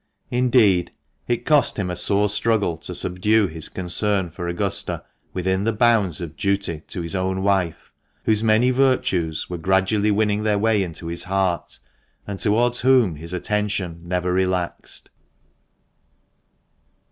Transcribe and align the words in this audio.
Indeed, 0.31 0.93
it 1.27 1.45
cost 1.45 1.77
him 1.77 1.91
a 1.91 1.95
sore 1.95 2.27
struggle 2.27 2.75
to 2.77 2.95
subdue 2.95 3.45
his 3.45 3.69
concern 3.69 4.31
for 4.31 4.47
Augusta 4.47 5.03
within 5.31 5.63
the 5.63 5.71
bounds 5.71 6.19
of 6.21 6.35
duty 6.35 6.79
to 6.87 7.03
his 7.03 7.13
own 7.15 7.43
wife, 7.43 7.91
whose 8.25 8.43
many 8.43 8.71
virtues 8.71 9.47
were 9.47 9.59
gradually 9.59 10.09
winning 10.09 10.41
their 10.41 10.57
way 10.57 10.81
into 10.81 11.05
his 11.05 11.25
heart, 11.25 11.77
and 12.25 12.39
towards 12.39 12.79
whom 12.79 13.17
his 13.17 13.31
attention 13.31 14.01
never 14.03 14.33
relaxed. 14.33 15.11